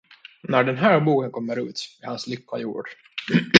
[0.43, 2.85] När den här boken kommer ut, är hans lycka gjord.